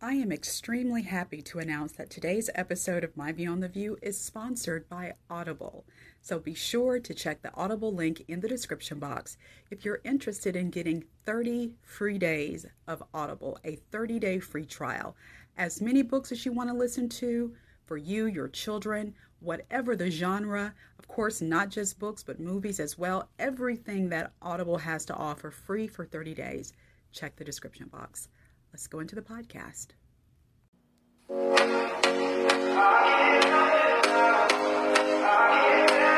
[0.00, 4.16] I am extremely happy to announce that today's episode of My on the View is
[4.16, 5.84] sponsored by Audible.
[6.22, 9.36] So be sure to check the Audible link in the description box
[9.72, 15.16] if you're interested in getting 30 free days of Audible, a 30 day free trial.
[15.56, 20.12] As many books as you want to listen to for you, your children, whatever the
[20.12, 23.30] genre, of course, not just books, but movies as well.
[23.40, 26.72] Everything that Audible has to offer free for 30 days.
[27.10, 28.28] Check the description box.
[28.72, 29.88] Let's go into the podcast.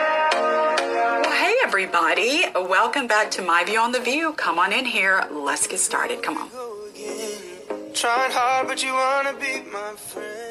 [0.01, 2.45] Well, hey, everybody.
[2.55, 4.33] Welcome back to My View on the View.
[4.35, 5.25] Come on in here.
[5.31, 6.23] Let's get started.
[6.23, 6.49] Come on.
[7.93, 10.50] Trying hard, but you wanna be my friend.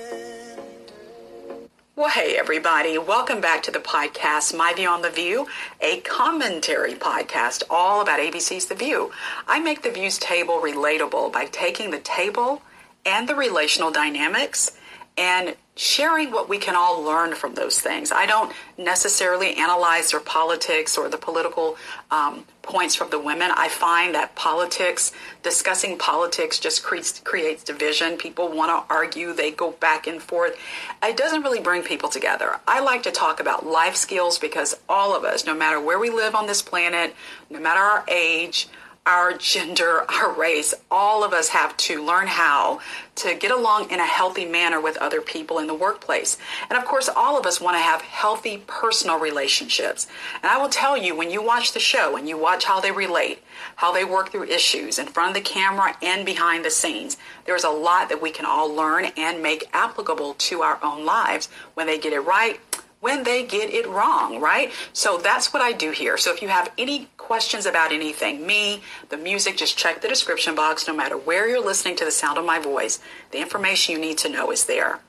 [2.00, 2.98] Well, hey, everybody.
[2.98, 5.48] Welcome back to the podcast, My View on the View,
[5.82, 9.12] a commentary podcast all about ABC's The View.
[9.50, 12.62] I make the View's table relatable by taking the table
[13.06, 14.78] and the relational dynamics
[15.18, 18.12] and sharing what we can all learn from those things.
[18.12, 21.78] I don't necessarily analyze their politics or the political
[22.12, 23.50] um, points from the women.
[23.56, 28.18] I find that politics, discussing politics, just creates, creates division.
[28.18, 30.60] People want to argue, they go back and forth.
[31.02, 32.60] It doesn't really bring people together.
[32.68, 36.10] I like to talk about life skills because all of us, no matter where we
[36.10, 37.16] live on this planet,
[37.50, 38.68] no matter our age,
[39.10, 42.80] our gender, our race, all of us have to learn how
[43.16, 46.38] to get along in a healthy manner with other people in the workplace.
[46.70, 50.06] And of course, all of us want to have healthy personal relationships.
[50.44, 52.92] And I will tell you, when you watch the show and you watch how they
[52.92, 53.40] relate,
[53.78, 57.64] how they work through issues in front of the camera and behind the scenes, there's
[57.64, 61.88] a lot that we can all learn and make applicable to our own lives when
[61.88, 62.60] they get it right
[63.00, 64.72] when they get it wrong, right?
[64.94, 66.18] So that's what I do here.
[66.18, 70.56] So if you have any questions about anything, me, the music, just check the description
[70.56, 70.88] box.
[70.88, 73.00] No matter where you're listening to the sound of my voice,
[73.32, 75.00] the information you need to know is there.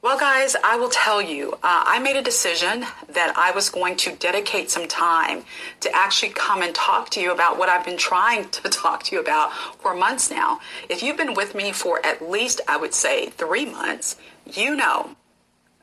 [0.00, 3.96] Well, guys, I will tell you, uh, I made a decision that I was going
[3.96, 5.42] to dedicate some time
[5.80, 9.16] to actually come and talk to you about what I've been trying to talk to
[9.16, 10.60] you about for months now.
[10.88, 15.16] If you've been with me for at least, I would say, three months, you know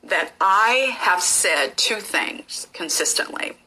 [0.06, 3.58] that I have said two things consistently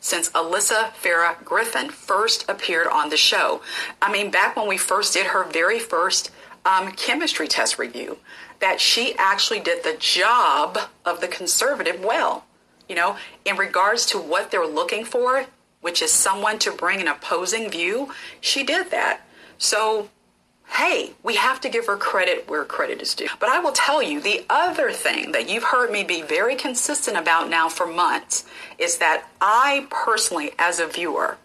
[0.00, 3.60] since Alyssa Farah Griffin first appeared on the show.
[4.00, 6.30] I mean, back when we first did her very first
[6.64, 8.18] um, chemistry test review,
[8.60, 12.46] that she actually did the job of the conservative well.
[12.88, 15.46] You know, in regards to what they're looking for,
[15.80, 19.20] which is someone to bring an opposing view, she did that.
[19.58, 20.08] So
[20.70, 23.28] hey, we have to give her credit where credit is due.
[23.38, 27.16] But I will tell you the other thing that you've heard me be very consistent
[27.16, 28.46] about now for months
[28.78, 31.38] is that I personally, as a viewer,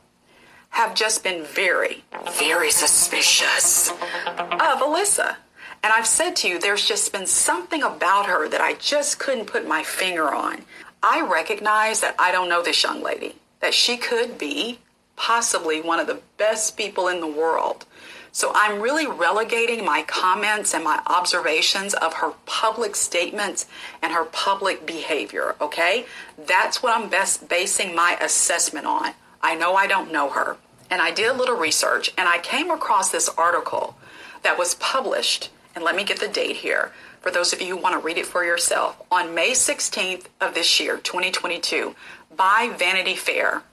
[0.69, 2.03] have just been very,
[2.37, 5.37] very suspicious of Alyssa.
[5.83, 9.45] And I've said to you, there's just been something about her that I just couldn't
[9.45, 10.63] put my finger on.
[11.01, 14.79] I recognize that I don't know this young lady, that she could be
[15.15, 17.85] possibly one of the best people in the world.
[18.31, 23.65] So I'm really relegating my comments and my observations of her public statements
[24.01, 26.05] and her public behavior, okay?
[26.45, 29.13] That's what I'm best basing my assessment on.
[29.41, 30.57] I know I don't know her.
[30.89, 33.95] And I did a little research and I came across this article
[34.43, 37.81] that was published, and let me get the date here for those of you who
[37.81, 41.95] want to read it for yourself, on May 16th of this year, 2022,
[42.35, 43.63] by Vanity Fair.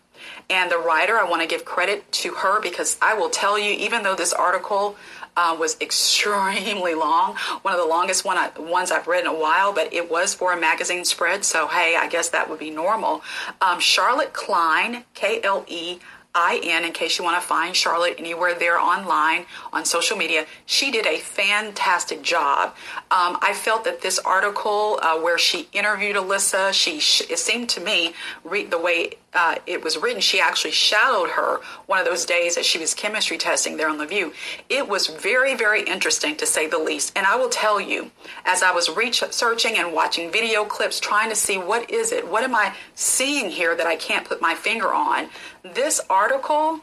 [0.51, 3.73] And the writer, I want to give credit to her because I will tell you,
[3.73, 4.97] even though this article
[5.37, 9.39] uh, was extremely long, one of the longest one I, ones I've read in a
[9.39, 11.45] while, but it was for a magazine spread.
[11.45, 13.23] So, hey, I guess that would be normal.
[13.61, 15.99] Um, Charlotte Klein, K L E
[16.35, 20.47] IN, in case you want to find Charlotte anywhere there online on social media.
[20.65, 22.75] She did a fantastic job.
[23.11, 26.97] Um, I felt that this article uh, where she interviewed Alyssa, she
[27.31, 28.15] it seemed to me,
[28.45, 32.55] read the way uh, it was written, she actually shadowed her one of those days
[32.55, 34.33] that she was chemistry testing there on The View.
[34.69, 37.13] It was very, very interesting to say the least.
[37.17, 38.11] And I will tell you,
[38.45, 42.45] as I was researching and watching video clips, trying to see what is it, what
[42.45, 45.29] am I seeing here that I can't put my finger on,
[45.63, 46.81] this article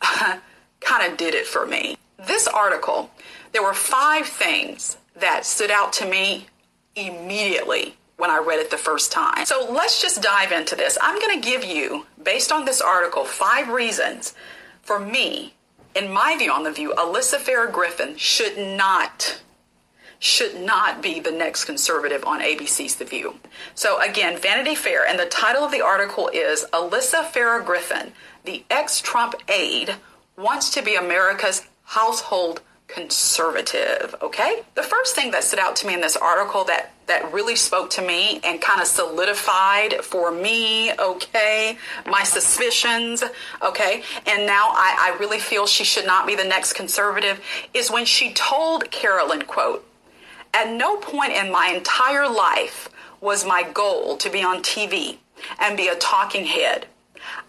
[0.00, 1.98] kind of did it for me.
[2.26, 3.10] This article,
[3.52, 6.46] there were five things that stood out to me
[6.96, 9.44] immediately when I read it the first time.
[9.44, 10.96] So let's just dive into this.
[11.02, 14.32] I'm going to give you, based on this article, five reasons
[14.80, 15.52] for me,
[15.94, 19.42] in my view on the view, Alyssa Farah Griffin should not
[20.20, 23.38] should not be the next conservative on ABC's The View.
[23.74, 28.12] So again, Vanity Fair, and the title of the article is Alyssa Farah Griffin,
[28.46, 29.96] the ex-Trump aide,
[30.38, 34.62] wants to be America's household conservative, okay?
[34.74, 37.90] The first thing that stood out to me in this article that that really spoke
[37.90, 41.76] to me and kind of solidified for me, okay,
[42.06, 43.22] my suspicions,
[43.62, 47.44] okay, and now I, I really feel she should not be the next conservative,
[47.74, 49.86] is when she told Carolyn, quote,
[50.54, 52.88] at no point in my entire life
[53.20, 55.18] was my goal to be on TV
[55.60, 56.86] and be a talking head.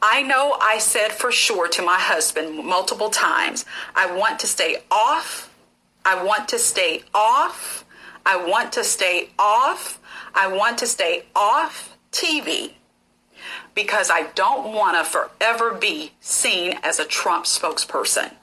[0.02, 4.78] I know I said for sure to my husband multiple times, I want to stay
[4.92, 5.54] off.
[6.04, 7.86] I want to stay off.
[8.26, 10.00] I want to stay off.
[10.34, 12.74] I want to stay off TV
[13.74, 18.34] because I don't want to forever be seen as a Trump spokesperson.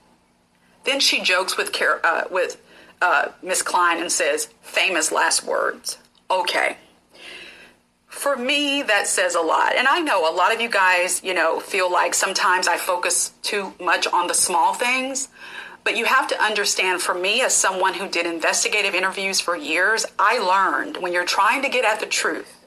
[0.84, 2.60] Then she jokes with uh, with
[3.00, 5.98] uh, Miss Klein and says, "Famous last words."
[6.30, 6.76] Okay
[8.12, 9.74] for me, that says a lot.
[9.74, 13.32] And I know a lot of you guys, you know, feel like sometimes I focus
[13.42, 15.28] too much on the small things.
[15.82, 20.04] But you have to understand for me, as someone who did investigative interviews for years,
[20.18, 22.60] I learned when you're trying to get at the truth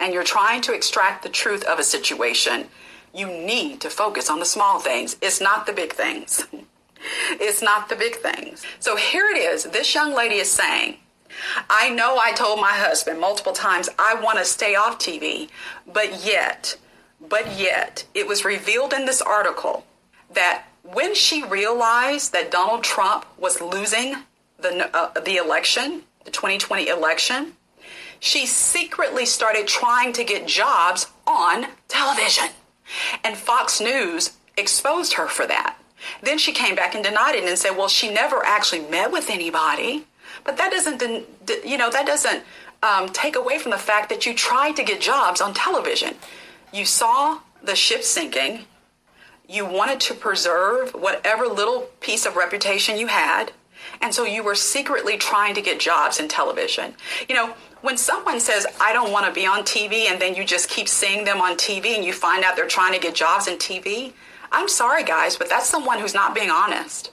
[0.00, 2.66] and you're trying to extract the truth of a situation,
[3.14, 5.16] you need to focus on the small things.
[5.20, 6.46] It's not the big things.
[7.32, 8.64] it's not the big things.
[8.80, 9.64] So here it is.
[9.64, 10.96] This young lady is saying,
[11.68, 15.48] I know I told my husband multiple times I want to stay off TV,
[15.86, 16.76] but yet,
[17.20, 19.84] but yet, it was revealed in this article
[20.32, 24.16] that when she realized that Donald Trump was losing
[24.58, 27.52] the uh, the election, the 2020 election,
[28.20, 32.48] she secretly started trying to get jobs on television.
[33.24, 35.76] And Fox News exposed her for that.
[36.22, 39.28] Then she came back and denied it and said, well, she never actually met with
[39.30, 40.06] anybody.
[40.46, 41.02] But that doesn't,
[41.64, 42.44] you know, that doesn't
[42.82, 46.14] um, take away from the fact that you tried to get jobs on television.
[46.72, 48.64] You saw the ship sinking.
[49.48, 53.52] You wanted to preserve whatever little piece of reputation you had.
[54.00, 56.94] And so you were secretly trying to get jobs in television.
[57.28, 60.44] You know, when someone says, I don't want to be on TV, and then you
[60.44, 63.46] just keep seeing them on TV and you find out they're trying to get jobs
[63.46, 64.12] in TV,
[64.50, 67.12] I'm sorry, guys, but that's someone who's not being honest.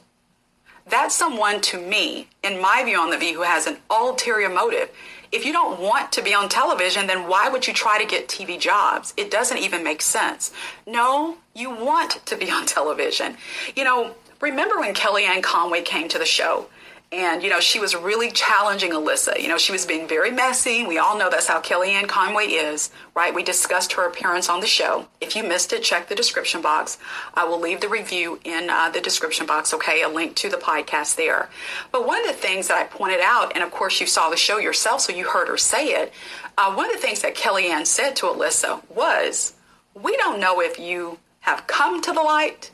[0.88, 4.90] That's someone to me, in my view on the view, who has an ulterior motive.
[5.32, 8.28] If you don't want to be on television, then why would you try to get
[8.28, 9.14] TV jobs?
[9.18, 10.52] It doesn't even make sense.
[10.86, 13.38] No, you want to be on television.
[13.76, 16.68] You know, remember when Kellyanne Conway came to the show?
[17.14, 19.40] And, you know, she was really challenging Alyssa.
[19.40, 20.84] You know, she was being very messy.
[20.84, 23.32] We all know that's how Kellyanne Conway is, right?
[23.32, 25.06] We discussed her appearance on the show.
[25.22, 26.98] If you missed it, check the description box.
[27.36, 30.02] I will leave the review in uh, the description box, okay?
[30.02, 31.50] A link to the podcast there.
[31.92, 34.36] But one of the things that I pointed out, and of course you saw the
[34.36, 36.12] show yourself, so you heard her say it,
[36.58, 39.54] uh, one of the things that Kellyanne said to Alyssa was,
[39.94, 42.72] We don't know if you have come to the light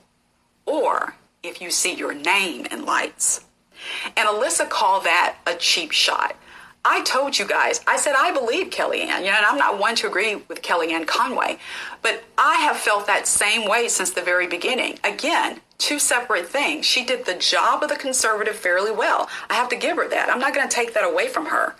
[0.65, 3.41] or if you see your name in lights.
[4.17, 6.35] And Alyssa called that a cheap shot.
[6.85, 9.95] I told you guys, I said I believe Kellyanne, you know, and I'm not one
[9.97, 11.59] to agree with Kellyanne Conway,
[12.01, 14.97] but I have felt that same way since the very beginning.
[15.03, 16.85] Again, two separate things.
[16.85, 19.29] She did the job of the conservative fairly well.
[19.49, 20.29] I have to give her that.
[20.29, 21.75] I'm not going to take that away from her.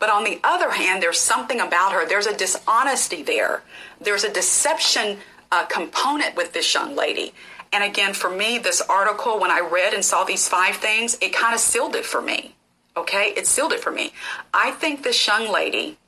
[0.00, 2.06] But on the other hand, there's something about her.
[2.06, 3.62] There's a dishonesty there.
[4.00, 5.18] There's a deception
[5.52, 7.34] uh, component with this young lady.
[7.72, 11.32] And again, for me, this article, when I read and saw these five things, it
[11.32, 12.54] kind of sealed it for me.
[12.96, 13.32] Okay?
[13.36, 14.12] It sealed it for me.
[14.52, 15.98] I think this young lady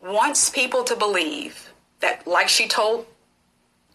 [0.00, 3.06] wants people to believe that, like she told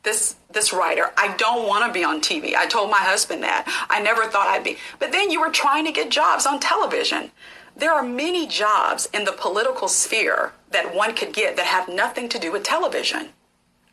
[0.04, 2.56] this this writer, I don't want to be on TV.
[2.56, 3.66] I told my husband that.
[3.90, 4.78] I never thought I'd be.
[5.00, 7.32] But then you were trying to get jobs on television.
[7.76, 12.28] There are many jobs in the political sphere that one could get that have nothing
[12.30, 13.30] to do with television.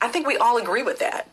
[0.00, 1.28] I think we all agree with that.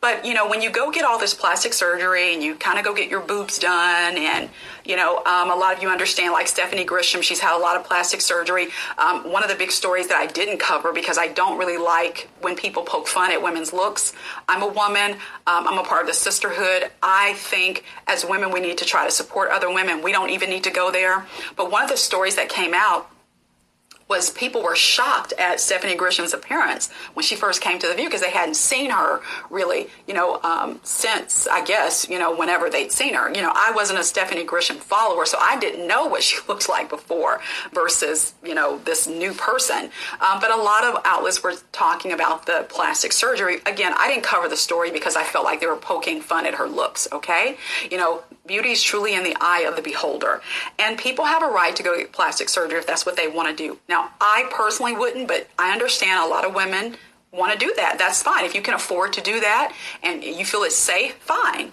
[0.00, 2.86] But you know, when you go get all this plastic surgery and you kind of
[2.86, 4.48] go get your boobs done, and
[4.82, 7.76] you know, um, a lot of you understand, like Stephanie Grisham, she's had a lot
[7.76, 8.68] of plastic surgery.
[8.96, 12.30] Um, one of the big stories that I didn't cover because I don't really like
[12.40, 14.14] when people poke fun at women's looks.
[14.48, 15.12] I'm a woman.
[15.46, 16.90] Um, I'm a part of the sisterhood.
[17.02, 20.02] I think as women, we need to try to support other women.
[20.02, 21.26] We don't even need to go there.
[21.56, 23.10] But one of the stories that came out
[24.10, 28.06] was people were shocked at Stephanie Grisham's appearance when she first came to the View
[28.06, 32.68] because they hadn't seen her really, you know, um, since I guess you know whenever
[32.68, 33.32] they'd seen her.
[33.32, 36.68] You know, I wasn't a Stephanie Grisham follower, so I didn't know what she looked
[36.68, 37.40] like before
[37.72, 39.90] versus you know this new person.
[40.20, 43.58] Um, but a lot of outlets were talking about the plastic surgery.
[43.64, 46.54] Again, I didn't cover the story because I felt like they were poking fun at
[46.56, 47.06] her looks.
[47.12, 47.56] Okay,
[47.90, 50.40] you know, beauty is truly in the eye of the beholder,
[50.78, 53.48] and people have a right to go get plastic surgery if that's what they want
[53.48, 53.78] to do.
[53.88, 56.96] Now I personally wouldn't, but I understand a lot of women
[57.32, 57.96] want to do that.
[57.98, 58.44] That's fine.
[58.44, 61.72] If you can afford to do that and you feel it's safe, fine.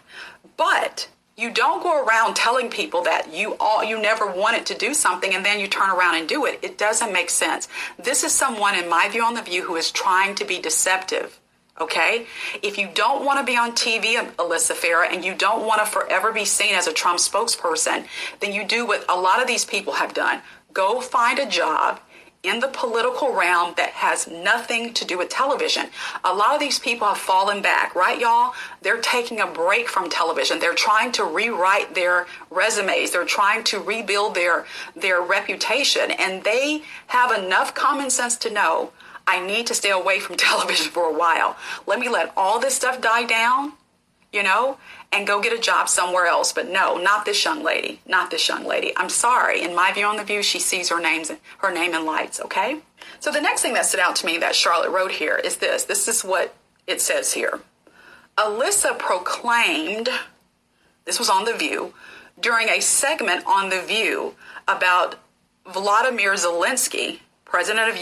[0.56, 1.08] But
[1.40, 5.36] You don't go around telling people that you all you never wanted to do something
[5.36, 6.58] and then you turn around and do it.
[6.64, 7.68] It doesn't make sense.
[8.00, 11.40] This is someone in my view on the view who is trying to be deceptive.
[11.80, 12.26] Okay?
[12.64, 15.86] If you don't want to be on TV, Alyssa Farah, and you don't want to
[15.86, 18.08] forever be seen as a Trump spokesperson,
[18.40, 20.42] then you do what a lot of these people have done.
[20.74, 22.00] Go find a job
[22.44, 25.88] in the political realm that has nothing to do with television.
[26.24, 28.54] A lot of these people have fallen back, right, y'all?
[28.82, 30.60] They're taking a break from television.
[30.60, 33.12] They're trying to rewrite their resumes.
[33.12, 34.66] They're trying to rebuild their
[34.96, 38.92] their reputation, and they have enough common sense to know
[39.28, 41.58] I need to stay away from television for a while.
[41.86, 43.74] Let me let all this stuff die down,
[44.32, 44.78] you know,
[45.12, 46.54] and go get a job somewhere else.
[46.54, 48.00] But no, not this young lady.
[48.08, 48.94] Not this young lady.
[48.96, 49.62] I'm sorry.
[49.62, 52.80] In my view on the view, she sees her names her name in lights, okay?
[53.20, 55.84] So the next thing that stood out to me that Charlotte wrote here is this.
[55.84, 56.56] This is what
[56.88, 57.60] it says here.
[58.38, 60.10] Alyssa proclaimed,
[61.06, 61.94] this was on The View,
[62.40, 64.36] during a segment on The View
[64.68, 65.16] about
[65.66, 67.98] Vladimir Zelensky, president of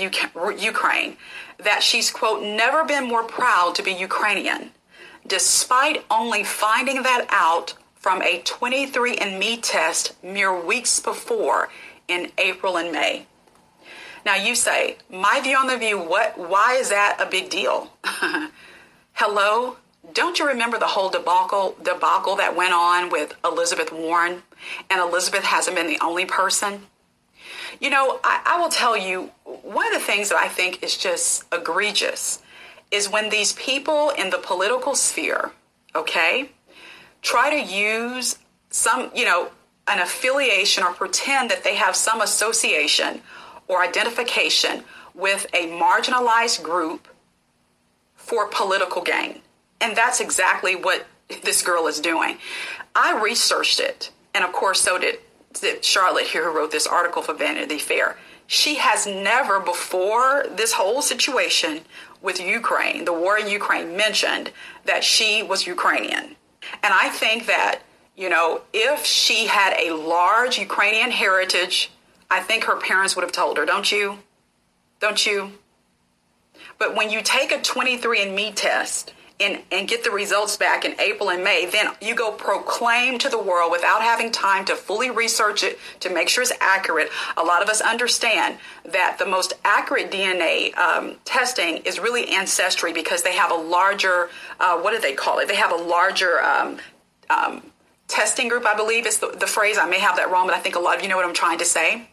[0.62, 1.18] Ukraine,
[1.58, 4.72] that she's, quote, never been more proud to be Ukrainian
[5.28, 11.70] despite only finding that out from a 23andMe test mere weeks before
[12.08, 13.26] in April and May.
[14.26, 17.92] Now you say, my view on the view, what why is that a big deal?
[19.14, 19.78] Hello?
[20.14, 24.44] Don't you remember the whole debacle debacle that went on with Elizabeth Warren?
[24.90, 26.88] And Elizabeth hasn't been the only person.
[27.80, 30.98] You know, I, I will tell you, one of the things that I think is
[30.98, 32.42] just egregious
[32.92, 35.52] is when these people in the political sphere,
[35.96, 36.50] okay,
[37.22, 38.38] try to use
[38.70, 39.50] some, you know,
[39.88, 43.22] an affiliation or pretend that they have some association
[43.68, 47.08] or identification with a marginalized group
[48.16, 49.42] for political gain.
[49.82, 51.06] And that's exactly what
[51.44, 52.38] this girl is doing.
[52.96, 55.20] I researched it, and of course, so did, did
[55.82, 58.18] Charlotte here, who wrote this article for Vanity Fair.
[58.48, 61.82] She has never before this whole situation
[62.22, 64.52] with Ukraine, the war in Ukraine, mentioned
[64.86, 66.36] that she was Ukrainian.
[66.84, 67.82] And I think that,
[68.16, 71.92] you know, if she had a large Ukrainian heritage,
[72.30, 74.20] I think her parents would have told her, don't you?
[75.00, 75.52] Don't you?
[76.78, 81.30] But when you take a 23andMe test and, and get the results back in April
[81.30, 85.64] and May, then you go proclaim to the world without having time to fully research
[85.64, 87.10] it to make sure it's accurate.
[87.36, 92.94] A lot of us understand that the most accurate DNA um, testing is really ancestry
[92.94, 95.48] because they have a larger, uh, what do they call it?
[95.48, 96.78] They have a larger um,
[97.30, 97.62] um,
[98.08, 99.78] testing group, I believe is the, the phrase.
[99.78, 101.34] I may have that wrong, but I think a lot of you know what I'm
[101.34, 102.08] trying to say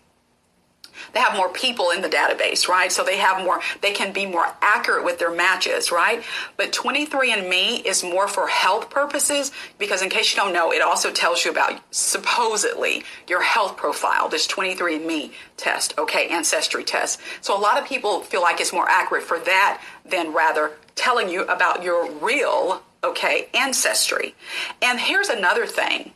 [1.13, 2.91] they have more people in the database, right?
[2.91, 6.23] So they have more, they can be more accurate with their matches, right?
[6.57, 11.11] But 23andMe is more for health purposes because, in case you don't know, it also
[11.11, 17.21] tells you about supposedly your health profile, this 23andMe test, okay, ancestry test.
[17.41, 21.29] So a lot of people feel like it's more accurate for that than rather telling
[21.29, 24.35] you about your real, okay, ancestry.
[24.81, 26.13] And here's another thing.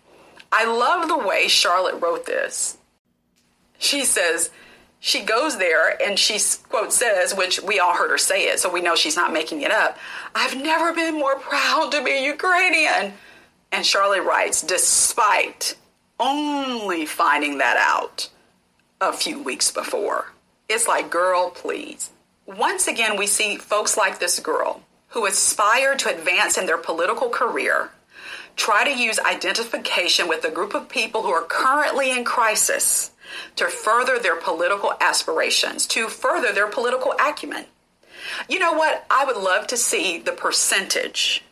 [0.53, 2.79] I love the way Charlotte wrote this.
[3.79, 4.51] She says,
[5.01, 6.39] she goes there and she
[6.69, 9.63] quote says which we all heard her say it so we know she's not making
[9.63, 9.99] it up
[10.35, 13.13] i've never been more proud to be ukrainian.
[13.73, 15.77] And charlie writes despite
[16.19, 18.31] only finding that out
[19.01, 20.33] a few weeks before.
[20.69, 22.11] It's like girl please.
[22.47, 27.29] Once again we see folks like this girl who aspire to advance in their political
[27.29, 27.91] career
[28.57, 33.11] try to use identification with a group of people who are currently in crisis
[33.57, 37.67] to further their political aspirations, to further their political acumen.
[38.49, 39.07] You know what?
[39.11, 41.45] I would love to see the percentage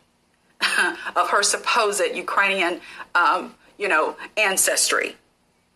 [1.15, 2.81] of her supposed Ukrainian,
[3.13, 5.15] um, you know, ancestry.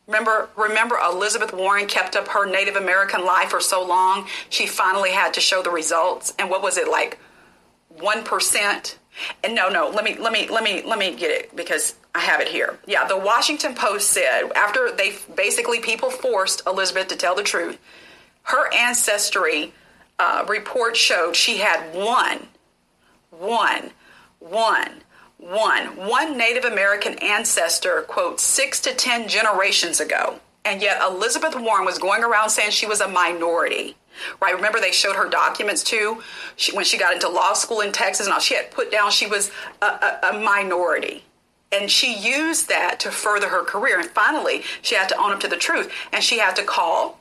[0.07, 4.27] Remember, remember, Elizabeth Warren kept up her Native American life for so long.
[4.49, 6.33] She finally had to show the results.
[6.39, 7.19] And what was it like?
[7.89, 8.97] One percent.
[9.43, 9.89] And no, no.
[9.89, 12.79] Let me, let me, let me, let me get it because I have it here.
[12.87, 17.79] Yeah, the Washington Post said after they basically people forced Elizabeth to tell the truth,
[18.43, 19.73] her ancestry
[20.17, 22.47] uh, report showed she had one,
[23.29, 23.91] one,
[24.39, 25.03] one,
[25.37, 30.39] one, one Native American ancestor, quote, six to ten generations ago.
[30.65, 33.95] And yet Elizabeth Warren was going around saying she was a minority.
[34.41, 34.55] Right?
[34.55, 36.21] Remember, they showed her documents too
[36.55, 38.39] she, when she got into law school in Texas and all.
[38.39, 41.23] She had put down she was a, a, a minority.
[41.71, 43.99] And she used that to further her career.
[43.99, 45.91] And finally, she had to own up to the truth.
[46.11, 47.18] And she had to call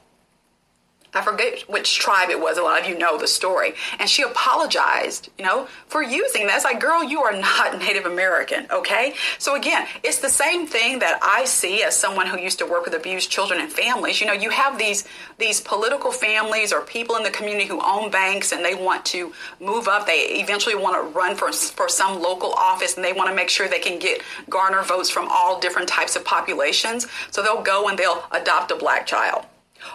[1.15, 2.59] I forget which tribe it was.
[2.59, 3.75] A lot of you know the story.
[3.99, 6.57] And she apologized, you know, for using that.
[6.57, 9.15] It's like, girl, you are not Native American, okay?
[9.39, 12.85] So again, it's the same thing that I see as someone who used to work
[12.85, 14.21] with abused children and families.
[14.21, 15.05] You know, you have these
[15.39, 19.33] these political families or people in the community who own banks and they want to
[19.61, 20.07] move up.
[20.07, 23.49] They eventually want to run for for some local office and they want to make
[23.49, 27.07] sure they can get garner votes from all different types of populations.
[27.31, 29.47] So they'll go and they'll adopt a black child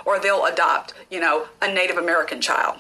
[0.06, 2.78] or they'll adopt, you know, a Native American child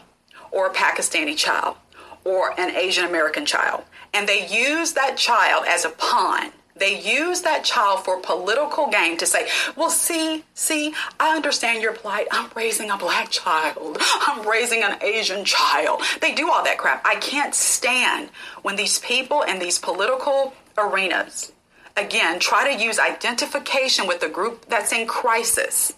[0.51, 1.77] or a Pakistani child
[2.23, 3.83] or an Asian American child.
[4.13, 6.51] And they use that child as a pawn.
[6.75, 11.93] They use that child for political gain to say, well, see, see, I understand your
[11.93, 12.27] plight.
[12.31, 13.97] I'm raising a black child.
[13.99, 16.01] I'm raising an Asian child.
[16.19, 17.05] They do all that crap.
[17.05, 18.29] I can't stand
[18.63, 21.51] when these people in these political arenas,
[21.95, 25.93] again, try to use identification with the group that's in crisis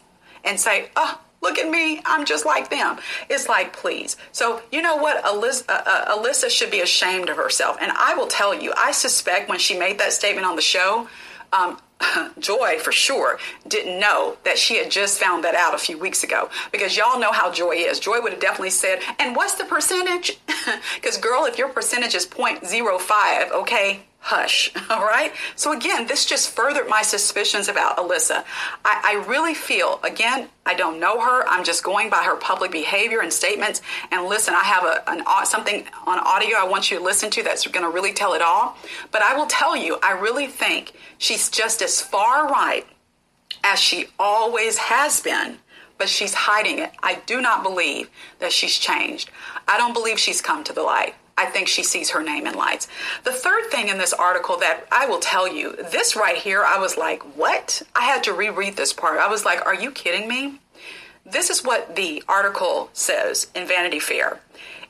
[0.46, 2.98] and say, oh, look at me, I'm just like them.
[3.30, 4.18] It's like, please.
[4.32, 5.24] So, you know what?
[5.24, 7.78] Alyssa, uh, uh, Alyssa should be ashamed of herself.
[7.82, 11.08] And I will tell you, I suspect when she made that statement on the show,
[11.54, 11.78] um,
[12.40, 16.24] Joy, for sure, didn't know that she had just found that out a few weeks
[16.24, 18.00] ago because y'all know how Joy is.
[18.00, 20.40] Joy would have definitely said, And what's the percentage?
[20.96, 24.72] Because, girl, if your percentage is 0.05, okay, hush.
[24.90, 25.32] All right.
[25.56, 28.44] So again, this just furthered my suspicions about Alyssa.
[28.84, 31.48] I, I, really feel, again, I don't know her.
[31.48, 33.84] I'm just going by her public behavior and statements.
[34.12, 37.44] And listen, I have a, an, something on audio I want you to listen to
[37.44, 38.76] that's going to really tell it all.
[39.12, 42.88] But I will tell you, I really think she's just as far right
[43.64, 45.60] as she always has been
[45.98, 46.92] but she's hiding it.
[47.02, 49.30] I do not believe that she's changed.
[49.66, 51.16] I don't believe she's come to the light.
[51.38, 52.88] I think she sees her name in lights.
[53.24, 56.80] The third thing in this article that I will tell you, this right here, I
[56.80, 57.82] was like, what?
[57.94, 59.20] I had to reread this part.
[59.20, 60.60] I was like, are you kidding me?
[61.26, 64.40] This is what the article says in Vanity Fair.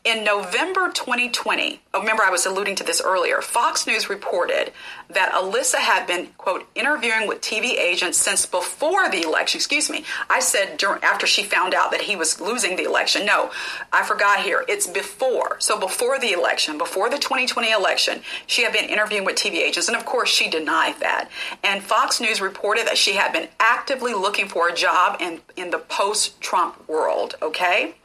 [0.06, 4.72] In November 2020, remember I was alluding to this earlier, Fox News reported
[5.10, 9.58] that Alyssa had been, quote, interviewing with TV agents since before the election.
[9.58, 10.06] Excuse me.
[10.30, 13.26] I said during, after she found out that he was losing the election.
[13.26, 13.50] No,
[13.92, 14.64] I forgot here.
[14.68, 15.60] It's before.
[15.60, 19.88] So before the election, before the 2020 election, she had been interviewing with TV agents.
[19.88, 21.32] And of course, she denied that.
[21.64, 25.72] And Fox News reported that she had been actively looking for a job in, in
[25.72, 27.34] the post Trump world.
[27.42, 27.96] Okay.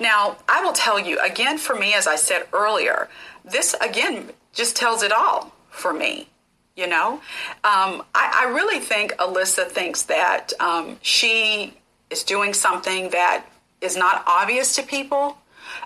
[0.00, 3.08] Now, I will tell you again, for me, as I said earlier,
[3.44, 6.28] this again just tells it all for me
[6.78, 7.14] you know?
[7.64, 11.74] Um, I, I, really think alyssa thinks that um, she
[12.08, 13.44] is doing something that
[13.80, 15.36] is not obvious to people.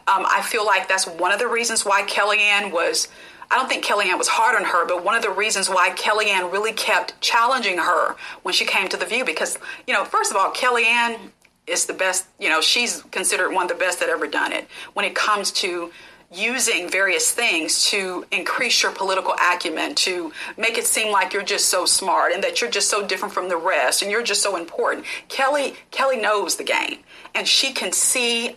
[0.07, 3.09] Um, i feel like that's one of the reasons why kellyanne was
[3.51, 6.53] i don't think kellyanne was hard on her but one of the reasons why kellyanne
[6.53, 10.37] really kept challenging her when she came to the view because you know first of
[10.37, 11.18] all kellyanne
[11.66, 14.66] is the best you know she's considered one of the best that ever done it
[14.94, 15.90] when it comes to
[16.33, 21.66] using various things to increase your political acumen, to make it seem like you're just
[21.66, 24.57] so smart and that you're just so different from the rest and you're just so
[24.57, 25.05] important.
[25.29, 26.98] Kelly Kelly knows the game
[27.35, 28.57] and she can see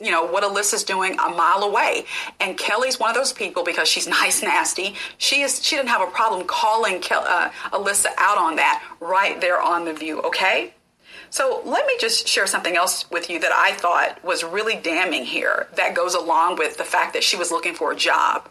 [0.00, 2.04] you know what Alyssa's doing a mile away,
[2.40, 4.94] and Kelly's one of those people because she's nice, nasty.
[5.18, 5.64] She is.
[5.64, 9.84] She didn't have a problem calling Kel, uh, Alyssa out on that right there on
[9.84, 10.20] the View.
[10.22, 10.74] Okay,
[11.34, 15.24] so let me just share something else with you that I thought was really damning
[15.24, 18.48] here that goes along with the fact that she was looking for a job.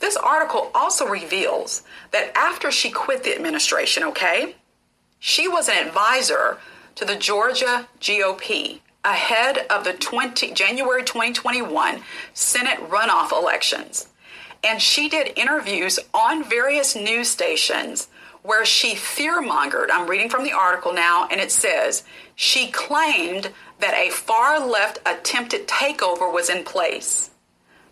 [0.00, 4.56] This article also reveals that after she quit the administration, okay,
[5.20, 6.58] she was an advisor
[6.96, 12.02] to the Georgia GOP ahead of the 20, January 2021
[12.34, 14.08] Senate runoff elections.
[14.64, 18.08] And she did interviews on various news stations
[18.46, 19.88] where she fearmongered.
[19.92, 22.04] I'm reading from the article now, and it says
[22.36, 27.30] she claimed that a far left attempted takeover was in place.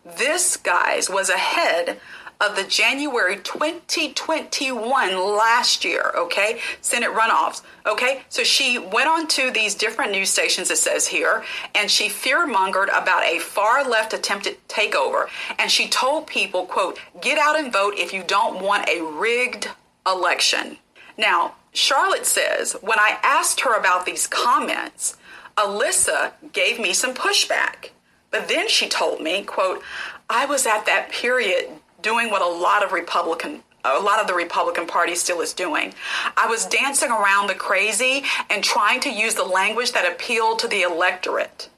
[0.05, 1.99] This, guys, was ahead
[2.41, 6.61] of the January 2021 last year, okay?
[6.81, 8.23] Senate runoffs, okay?
[8.29, 11.43] So she went on to these different news stations, it says here,
[11.75, 15.27] and she fearmongered about a far left attempted takeover.
[15.59, 19.69] And she told people, quote, get out and vote if you don't want a rigged
[20.07, 20.79] election.
[21.17, 25.17] Now, Charlotte says, when I asked her about these comments,
[25.57, 27.91] Alyssa gave me some pushback.
[28.31, 29.83] But then she told me, quote,
[30.29, 31.69] I was at that period
[32.03, 35.93] doing what a lot of Republican a lot of the Republican Party still is doing.
[36.39, 40.69] I was dancing around the crazy and trying to use the language that appealed to
[40.69, 41.69] the electorate.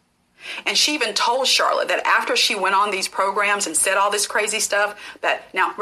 [0.66, 4.10] And she even told Charlotte that after she went on these programs and said all
[4.10, 5.74] this crazy stuff, that now,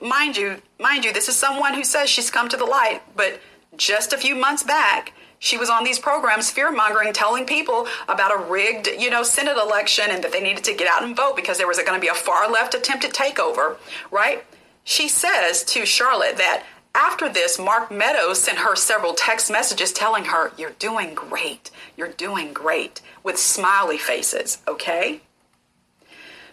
[0.00, 3.40] mind you, mind you, this is someone who says she's come to the light, but
[3.76, 8.32] just a few months back, she was on these programs fear mongering, telling people about
[8.32, 11.36] a rigged, you know, Senate election and that they needed to get out and vote
[11.36, 13.76] because there was going to be a far left attempted takeover,
[14.10, 14.44] right?
[14.84, 20.26] She says to Charlotte that after this, Mark Meadows sent her several text messages telling
[20.26, 21.70] her, You're doing great.
[21.96, 25.20] You're doing great with smiley faces, okay?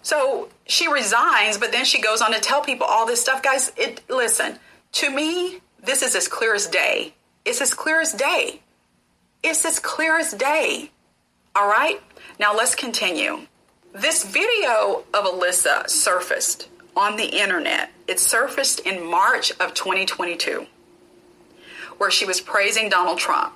[0.01, 3.43] So she resigns, but then she goes on to tell people all this stuff.
[3.43, 4.57] Guys, it listen,
[4.93, 7.13] to me, this is as clear as day.
[7.45, 8.61] It's as clear as day.
[9.43, 10.91] It's as clear as day.
[11.55, 12.01] All right?
[12.39, 13.41] Now let's continue.
[13.93, 17.91] This video of Alyssa surfaced on the internet.
[18.07, 20.67] It surfaced in March of 2022
[21.97, 23.53] where she was praising Donald Trump.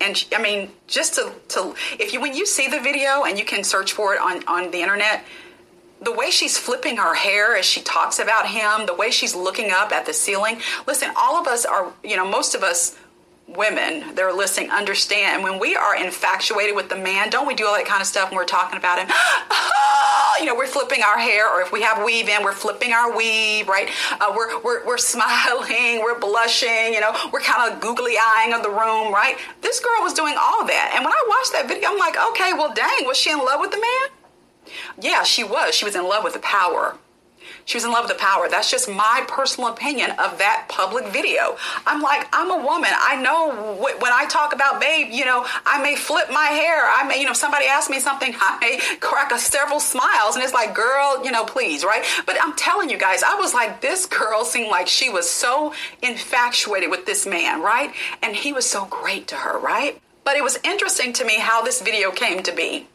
[0.00, 3.38] And she, I mean, just to, to if you when you see the video and
[3.38, 5.24] you can search for it on, on the internet,
[6.02, 9.70] the way she's flipping her hair as she talks about him, the way she's looking
[9.70, 10.60] up at the ceiling.
[10.86, 12.98] Listen, all of us are, you know, most of us
[13.46, 17.66] women that are listening understand when we are infatuated with the man don't we do
[17.66, 20.23] all that kind of stuff when we're talking about him ah!
[20.38, 23.16] You know we're flipping our hair or if we have weave in we're flipping our
[23.16, 23.88] weave right?
[24.20, 27.14] Uh, we're, we're, we're smiling we're blushing you know?
[27.32, 29.36] We're kind of googly eyeing of the room right?
[29.60, 30.92] This girl was doing all that.
[30.94, 33.60] And when i watched that video i'm like okay well dang was she in love
[33.60, 34.74] with the man?
[35.00, 35.74] Yeah she was.
[35.74, 36.96] She was in love with the power
[37.64, 38.48] she was in love with the power.
[38.48, 41.56] That's just my personal opinion of that public video.
[41.86, 42.90] I'm like, I'm a woman.
[42.92, 46.82] I know when I talk about babe, you know, I may flip my hair.
[46.84, 50.34] I may, you know, somebody asks me something, I may crack a several smiles.
[50.34, 52.04] And it's like, girl, you know, please, right?
[52.26, 55.72] But I'm telling you guys, I was like, this girl seemed like she was so
[56.02, 57.92] infatuated with this man, right?
[58.22, 60.00] And he was so great to her, right?
[60.24, 62.88] But it was interesting to me how this video came to be.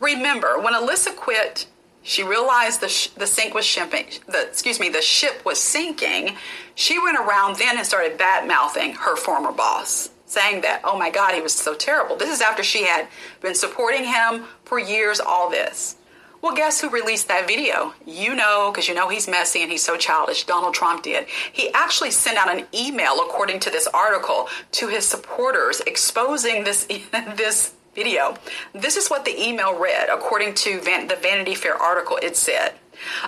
[0.00, 1.66] Remember, when Alyssa quit
[2.02, 6.36] she realized the, sh- the sink was shipping, the, excuse me, the ship was sinking.
[6.74, 11.10] She went around then and started bad mouthing her former boss, saying that, oh my
[11.10, 12.16] God, he was so terrible.
[12.16, 13.08] This is after she had
[13.40, 15.96] been supporting him for years, all this.
[16.42, 17.94] Well, guess who released that video?
[18.04, 20.44] You know, because you know he's messy and he's so childish.
[20.44, 21.28] Donald Trump did.
[21.52, 26.84] He actually sent out an email, according to this article, to his supporters exposing this
[27.36, 28.36] this video.
[28.72, 30.08] This is what the email read.
[30.08, 32.74] According to Van- the Vanity Fair article, it said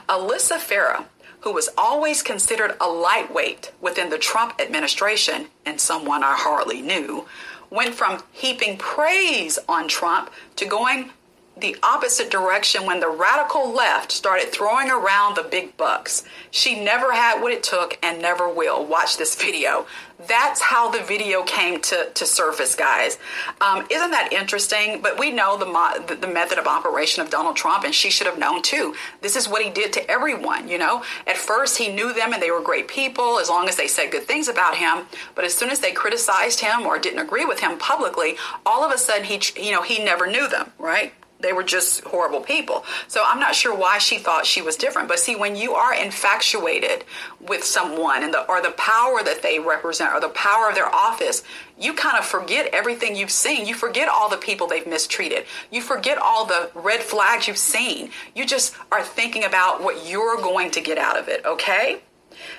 [0.09, 1.07] Alyssa Farah,
[1.41, 7.27] who was always considered a lightweight within the Trump administration and someone I hardly knew,
[7.71, 11.11] went from heaping praise on Trump to going
[11.57, 16.25] the opposite direction when the radical left started throwing around the big bucks.
[16.51, 18.85] She never had what it took and never will.
[18.85, 19.87] Watch this video.
[20.27, 23.19] That's how the video came to, to surface, guys.
[23.61, 25.01] Um, isn't that interesting?
[25.03, 28.27] But we know the, mo- the method of operation of Donald Trump, and she should
[28.27, 28.95] have known too.
[29.21, 31.03] This is what he did to everyone, you know?
[31.27, 34.11] At first, he knew them and they were great people as long as they said
[34.11, 35.07] good things about him.
[35.35, 38.93] But as soon as they criticized him or didn't agree with him publicly, all of
[38.93, 41.13] a sudden, he, you know, he never knew them, right?
[41.45, 42.85] They were just horrible people.
[43.07, 45.09] So I'm not sure why she thought she was different.
[45.09, 47.05] But see, when you are infatuated
[47.41, 50.93] with someone and the or the power that they represent or the power of their
[50.93, 51.45] office,
[51.79, 53.67] you kind of forget everything you've seen.
[53.67, 55.45] You forget all the people they've mistreated.
[55.71, 58.11] You forget all the red flags you've seen.
[58.35, 62.01] You just are thinking about what you're going to get out of it, okay?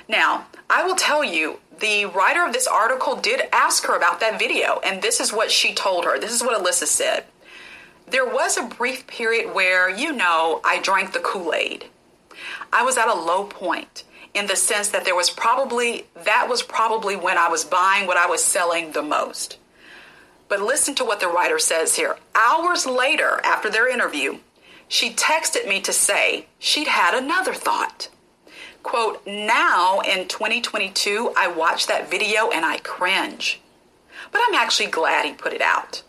[0.08, 4.40] Now, I will tell you, the writer of this article did ask her about that
[4.40, 6.20] video, and this is what she told her.
[6.20, 7.26] This is what Alyssa said.
[8.08, 11.86] There was a brief period where, you know, I drank the Kool Aid.
[12.72, 16.62] I was at a low point in the sense that there was probably, that was
[16.62, 19.58] probably when I was buying what I was selling the most.
[20.48, 22.18] But listen to what the writer says here.
[22.36, 24.40] Hours later, after their interview,
[24.88, 28.10] she texted me to say she'd had another thought.
[28.84, 33.62] Quote, now in 2022, I watch that video and I cringe.
[34.32, 36.04] But I'm actually glad he put it out.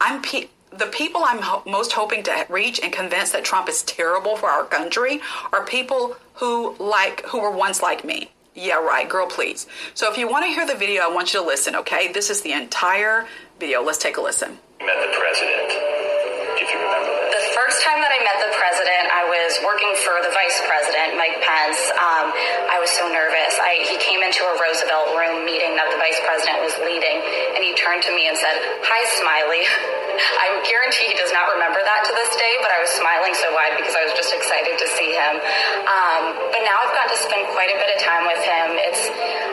[0.00, 3.82] I'm, pe- the people I'm ho- most hoping to reach and convince that Trump is
[3.82, 5.20] terrible for our country
[5.52, 8.30] are people who like who were once like me.
[8.54, 9.66] Yeah, right, girl, please.
[9.94, 12.12] So if you want to hear the video, I want you to listen, okay?
[12.12, 13.26] This is the entire
[13.60, 13.82] video.
[13.82, 14.58] Let's take a listen.
[14.80, 15.97] Met the president
[17.58, 21.42] first time that I met the president, I was working for the vice president, Mike
[21.42, 21.90] Pence.
[21.98, 22.30] Um,
[22.70, 23.58] I was so nervous.
[23.58, 27.60] I, he came into a Roosevelt room meeting that the vice president was leading, and
[27.66, 28.54] he turned to me and said,
[28.86, 29.66] Hi, Smiley.
[30.46, 33.50] I guarantee he does not remember that to this day, but I was smiling so
[33.50, 35.34] wide because I was just excited to see him.
[35.82, 36.22] Um,
[36.54, 38.78] but now I've gotten to spend quite a bit of time with him.
[38.86, 39.02] It's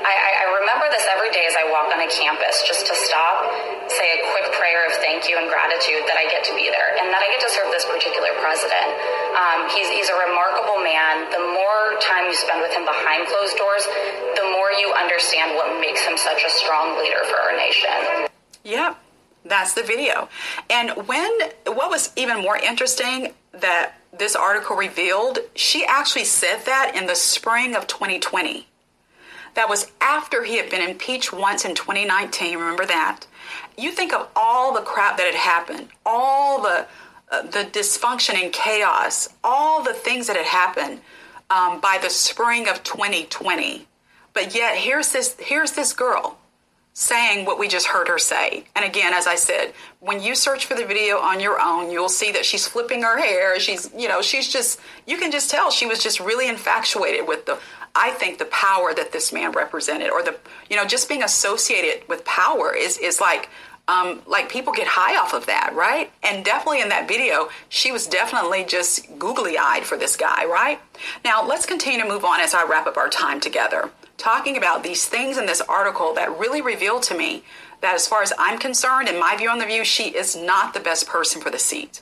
[0.05, 3.49] I, I remember this every day as I walk on a campus, just to stop,
[3.89, 6.93] say a quick prayer of thank you and gratitude that I get to be there
[6.97, 8.91] and that I get to serve this particular president.
[9.39, 11.31] Um, he's, he's a remarkable man.
[11.31, 13.87] The more time you spend with him behind closed doors,
[14.35, 18.27] the more you understand what makes him such a strong leader for our nation.
[18.63, 18.99] Yep,
[19.45, 20.27] that's the video.
[20.69, 21.31] And when
[21.65, 27.15] what was even more interesting that this article revealed, she actually said that in the
[27.15, 28.67] spring of 2020.
[29.55, 32.57] That was after he had been impeached once in 2019.
[32.57, 33.25] Remember that?
[33.77, 36.87] You think of all the crap that had happened, all the
[37.29, 41.01] the dysfunction and chaos, all the things that had happened
[41.49, 43.87] um, by the spring of 2020.
[44.33, 46.37] But yet here's this here's this girl
[46.97, 48.63] saying what we just heard her say.
[48.73, 52.07] And again, as I said, when you search for the video on your own, you'll
[52.07, 53.59] see that she's flipping her hair.
[53.59, 57.45] She's, you know, she's just, you can just tell she was just really infatuated with
[57.47, 57.59] the,
[57.95, 60.37] I think the power that this man represented or the,
[60.69, 63.49] you know, just being associated with power is, is like,
[63.87, 66.11] um, like people get high off of that, right?
[66.23, 70.79] And definitely in that video, she was definitely just googly eyed for this guy, right?
[71.23, 74.83] Now, let's continue to move on as I wrap up our time together, talking about
[74.83, 77.43] these things in this article that really revealed to me
[77.81, 80.73] that, as far as I'm concerned, in my view on the view, she is not
[80.73, 82.01] the best person for the seat.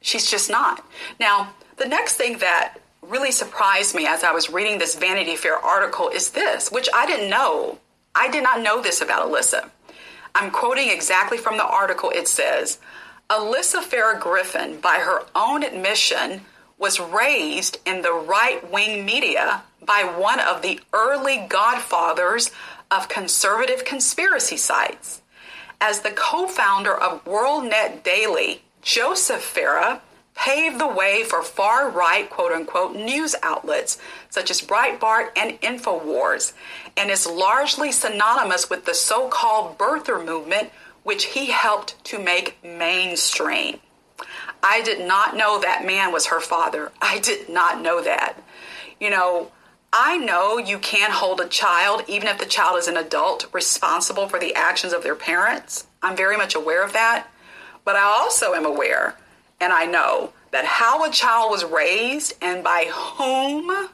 [0.00, 0.82] She's just not.
[1.18, 5.56] Now, the next thing that really surprised me as I was reading this Vanity Fair
[5.56, 7.78] article is this, which I didn't know.
[8.14, 9.68] I did not know this about Alyssa.
[10.34, 12.10] I'm quoting exactly from the article.
[12.10, 12.78] It says,
[13.28, 16.42] Alyssa Farah Griffin, by her own admission,
[16.78, 22.50] was raised in the right wing media by one of the early godfathers
[22.90, 25.22] of conservative conspiracy sites.
[25.80, 30.00] As the co founder of WorldNet Daily, Joseph Farah
[30.40, 33.98] paved the way for far right, quote unquote, news outlets
[34.30, 36.54] such as Breitbart and InfoWars,
[36.96, 40.70] and is largely synonymous with the so called birther movement,
[41.02, 43.80] which he helped to make mainstream.
[44.62, 46.90] I did not know that man was her father.
[47.02, 48.38] I did not know that.
[48.98, 49.52] You know,
[49.92, 54.28] I know you can't hold a child, even if the child is an adult, responsible
[54.28, 55.86] for the actions of their parents.
[56.02, 57.28] I'm very much aware of that.
[57.84, 59.16] But I also am aware
[59.60, 63.88] and I know that how a child was raised and by whom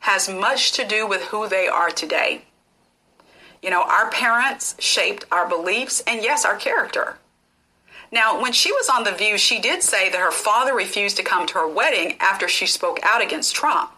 [0.00, 2.42] has much to do with who they are today.
[3.62, 7.18] You know, our parents shaped our beliefs and, yes, our character.
[8.12, 11.24] Now, when she was on The View, she did say that her father refused to
[11.24, 13.90] come to her wedding after she spoke out against Trump.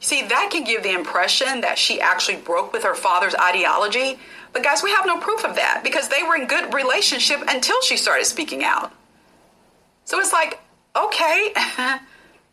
[0.00, 4.18] See, that can give the impression that she actually broke with her father's ideology.
[4.52, 7.80] But, guys, we have no proof of that because they were in good relationship until
[7.80, 8.92] she started speaking out.
[10.06, 10.60] So it's like,
[10.96, 11.52] okay.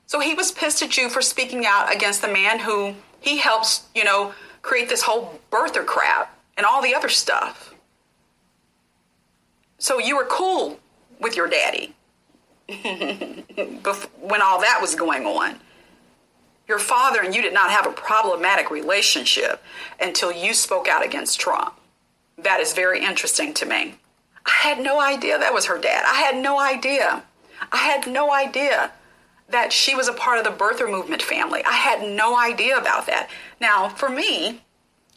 [0.06, 3.86] so he was pissed at you for speaking out against the man who he helps,
[3.96, 7.74] you know, create this whole birther crap and all the other stuff.
[9.78, 10.80] So you were cool
[11.20, 11.94] with your daddy
[12.68, 15.60] when all that was going on.
[16.68, 19.62] Your father and you did not have a problematic relationship
[20.02, 21.78] until you spoke out against Trump.
[22.38, 23.96] That is very interesting to me.
[24.46, 26.04] I had no idea that was her dad.
[26.06, 27.24] I had no idea.
[27.72, 28.92] I had no idea
[29.50, 31.64] that she was a part of the birther movement family.
[31.66, 33.30] I had no idea about that.
[33.60, 34.62] Now, for me,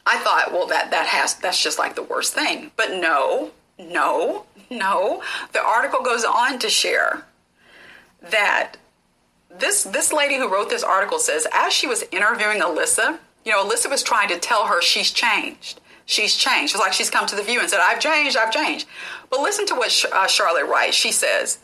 [0.04, 2.70] I thought, well, that that has that's just like the worst thing.
[2.76, 5.22] But no, no, no.
[5.52, 7.24] The article goes on to share
[8.30, 8.74] that
[9.50, 13.64] this this lady who wrote this article says as she was interviewing Alyssa, you know,
[13.66, 15.80] Alyssa was trying to tell her she's changed.
[16.04, 16.74] She's changed.
[16.74, 18.36] It's like she's come to the view and said, "I've changed.
[18.36, 18.86] I've changed."
[19.28, 20.96] But listen to what uh, Charlotte writes.
[20.96, 21.58] She says,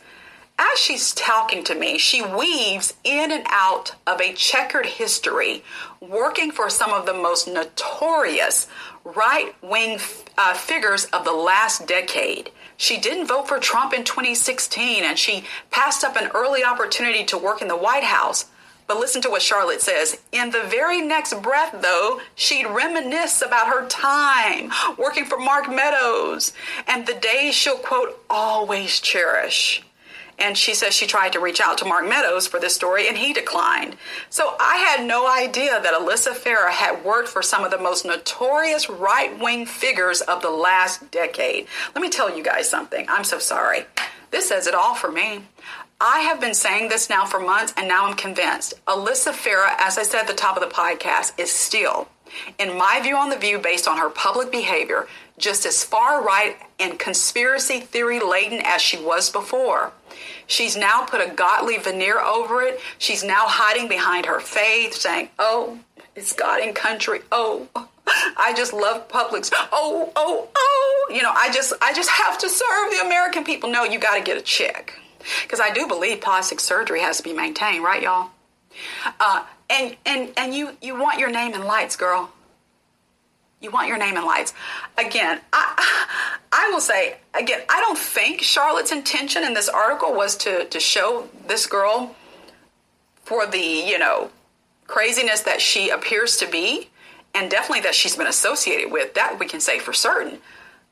[0.58, 5.64] as she's talking to me, she weaves in and out of a checkered history,
[6.00, 8.68] working for some of the most notorious
[9.04, 9.98] right wing
[10.38, 12.50] uh, figures of the last decade.
[12.76, 17.38] She didn't vote for Trump in 2016 and she passed up an early opportunity to
[17.38, 18.46] work in the White House.
[18.86, 20.20] But listen to what Charlotte says.
[20.32, 26.52] In the very next breath, though, she'd reminisce about her time working for Mark Meadows
[26.86, 29.82] and the days she'll, quote, always cherish.
[30.42, 33.16] And she says she tried to reach out to Mark Meadows for this story and
[33.16, 33.96] he declined.
[34.28, 38.05] So I had no idea that Alyssa Farah had worked for some of the most
[38.05, 41.68] notorious right wing figures of the last decade.
[41.94, 43.07] Let me tell you guys something.
[43.09, 43.85] I'm so sorry.
[44.33, 45.42] This says it all for me.
[46.00, 48.74] I have been saying this now for months and now I'm convinced.
[48.88, 52.09] Alyssa Farah, as I said at the top of the podcast, is still,
[52.59, 55.07] in my view on the view based on her public behavior,
[55.38, 59.92] just as far right and conspiracy theory laden as she was before.
[60.46, 62.81] She's now put a godly veneer over it.
[62.98, 65.78] She's now hiding behind her faith, saying, Oh,
[66.14, 67.20] it's God and country.
[67.31, 67.68] Oh,
[68.07, 69.52] I just love Publix.
[69.72, 71.11] Oh, oh, oh.
[71.11, 73.70] You know, I just I just have to serve the American people.
[73.70, 74.98] No, you got to get a check.
[75.42, 78.31] Because I do believe plastic surgery has to be maintained, right, y'all?
[79.20, 82.31] Uh, and and and you you want your name in lights, girl.
[83.62, 84.53] You want your name in lights.
[84.98, 86.18] Again, I
[86.53, 90.81] I will say again, I don't think Charlotte's intention in this article was to to
[90.81, 92.14] show this girl
[93.25, 94.31] for the you know
[94.87, 96.90] craziness that she appears to be,
[97.35, 99.14] and definitely that she's been associated with.
[99.14, 100.38] That we can say for certain.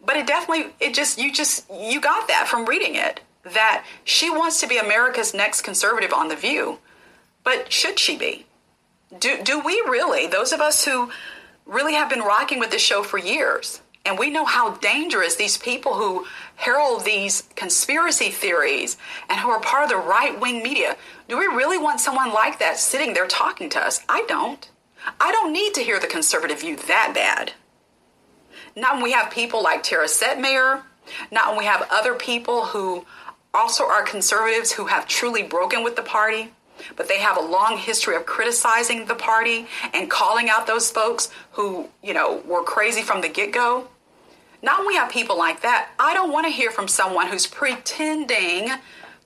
[0.05, 4.31] But it definitely it just you just you got that from reading it that she
[4.31, 6.79] wants to be America's next conservative on the View.
[7.43, 8.47] But should she be?
[9.19, 10.27] Do do we really?
[10.27, 11.11] Those of us who
[11.67, 15.59] really have been rocking with this show for years and we know how dangerous these
[15.59, 18.97] people who herald these conspiracy theories
[19.29, 20.97] and who are part of the right wing media,
[21.29, 24.01] do we really want someone like that sitting there talking to us?
[24.09, 24.69] I don't.
[25.21, 27.53] I don't need to hear the conservative view that bad.
[28.75, 30.83] Not when we have people like Tara Setmayer,
[31.31, 33.05] not when we have other people who
[33.53, 36.53] also are conservatives who have truly broken with the party,
[36.97, 41.31] but they have a long history of criticizing the party and calling out those folks
[41.53, 43.89] who, you know, were crazy from the get go.
[44.63, 47.47] Not when we have people like that, I don't want to hear from someone who's
[47.47, 48.71] pretending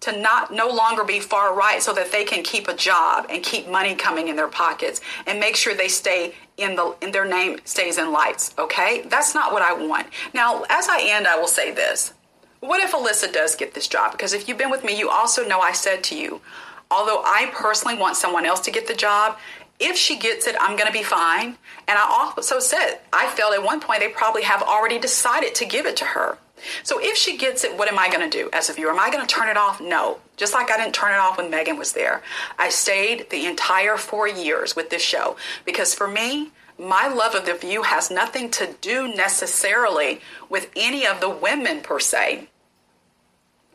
[0.04, 3.42] to not no longer be far right so that they can keep a job and
[3.42, 7.24] keep money coming in their pockets and make sure they stay in the in their
[7.24, 9.02] name stays in lights okay?
[9.06, 10.06] That's not what i want.
[10.34, 12.12] Now as i end i will say this.
[12.60, 14.12] What if alyssa does get this job?
[14.12, 16.42] Because if you've been with me you also know i said to you
[16.90, 19.38] although I personally want someone else to get the job,
[19.80, 21.56] if she gets it, I'm going to be fine.
[21.88, 25.64] And I also said, I felt at one point they probably have already decided to
[25.64, 26.38] give it to her.
[26.82, 28.90] So if she gets it, what am I going to do as a viewer?
[28.90, 29.80] Am I going to turn it off?
[29.80, 30.18] No.
[30.36, 32.22] Just like I didn't turn it off when Meghan was there.
[32.58, 37.46] I stayed the entire four years with this show because for me, my love of
[37.46, 42.48] The View has nothing to do necessarily with any of the women per se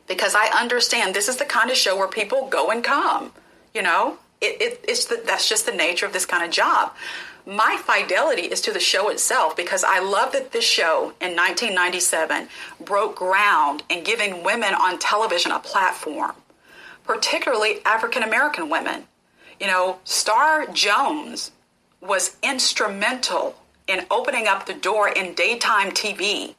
[0.10, 3.32] because I understand this is the kind of show where people go and come.
[3.74, 6.94] You know, it, it, it's the, that's just the nature of this kind of job.
[7.46, 12.50] My fidelity is to the show itself because I love that this show in 1997
[12.84, 16.34] broke ground in giving women on television a platform,
[17.06, 19.06] particularly African American women.
[19.60, 21.52] You know, Star Jones
[22.02, 23.56] was instrumental
[23.88, 26.56] in opening up the door in daytime TV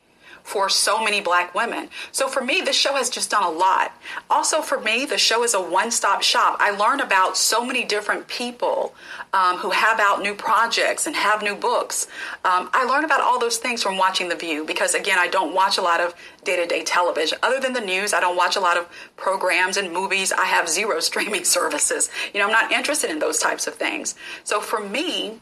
[0.50, 1.88] for so many black women.
[2.10, 3.92] So for me, this show has just done a lot.
[4.28, 6.56] Also, for me, the show is a one stop shop.
[6.58, 8.92] I learn about so many different people
[9.32, 12.08] um, who have out new projects and have new books.
[12.44, 15.54] Um, I learn about all those things from watching The View because, again, I don't
[15.54, 17.38] watch a lot of day to day television.
[17.44, 20.32] Other than the news, I don't watch a lot of programs and movies.
[20.32, 22.10] I have zero streaming services.
[22.34, 24.16] You know, I'm not interested in those types of things.
[24.42, 25.38] So for me,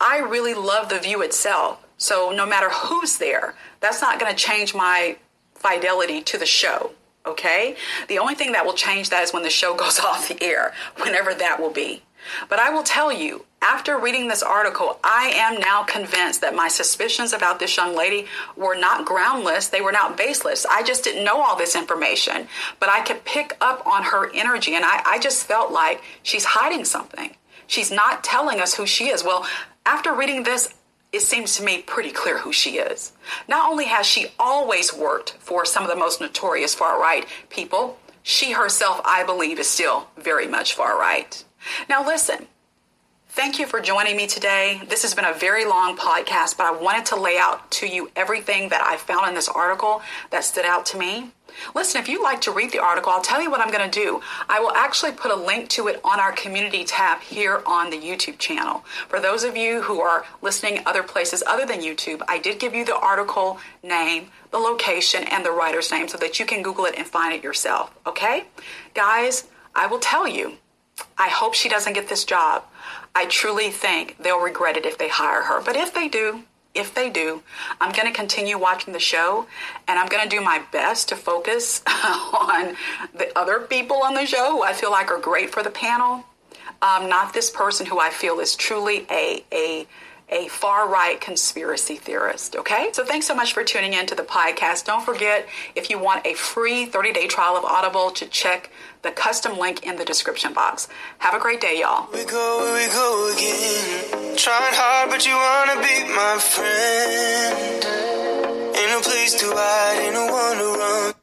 [0.00, 1.81] I really love The View itself.
[2.02, 5.16] So no matter who's there, that's not going to change my
[5.54, 6.90] fidelity to the show.
[7.24, 7.76] Okay?
[8.08, 10.74] The only thing that will change that is when the show goes off the air,
[11.00, 12.02] whenever that will be.
[12.48, 16.66] But I will tell you, after reading this article, I am now convinced that my
[16.66, 20.66] suspicions about this young lady were not groundless, they were not baseless.
[20.66, 22.48] I just didn't know all this information,
[22.80, 26.44] but I could pick up on her energy, and I, I just felt like she's
[26.44, 27.36] hiding something.
[27.68, 29.22] She's not telling us who she is.
[29.22, 29.46] Well,
[29.86, 30.74] after reading this,
[31.12, 33.12] it seems to me pretty clear who she is.
[33.48, 37.98] Not only has she always worked for some of the most notorious far right people,
[38.22, 41.44] she herself, I believe, is still very much far right.
[41.88, 42.46] Now, listen,
[43.34, 44.82] thank you for joining me today.
[44.90, 48.10] This has been a very long podcast, but I wanted to lay out to you
[48.14, 51.30] everything that I found in this article that stood out to me.
[51.74, 54.00] Listen, if you'd like to read the article, I'll tell you what I'm going to
[54.00, 54.20] do.
[54.50, 57.96] I will actually put a link to it on our community tab here on the
[57.96, 58.84] YouTube channel.
[59.08, 62.74] For those of you who are listening other places other than YouTube, I did give
[62.74, 66.84] you the article name, the location, and the writer's name so that you can Google
[66.84, 67.94] it and find it yourself.
[68.06, 68.44] Okay?
[68.92, 70.58] Guys, I will tell you,
[71.16, 72.64] I hope she doesn't get this job.
[73.14, 75.60] I truly think they'll regret it if they hire her.
[75.62, 76.44] But if they do,
[76.74, 77.42] if they do,
[77.80, 79.46] I'm going to continue watching the show
[79.86, 82.76] and I'm going to do my best to focus on
[83.14, 86.24] the other people on the show who I feel like are great for the panel.
[86.80, 89.86] Um, not this person who I feel is truly a, a,
[90.32, 92.56] a far right conspiracy theorist.
[92.56, 92.88] Okay?
[92.92, 94.86] So thanks so much for tuning in to the podcast.
[94.86, 98.70] Don't forget, if you want a free 30 day trial of Audible, to check
[99.02, 100.88] the custom link in the description box.
[101.18, 102.08] Have a great day, y'all.
[102.12, 104.36] We go, we go again.
[104.36, 107.84] Trying hard, but you wanna be my friend.
[108.76, 111.21] Ain't no place to hide, ain't no one to run.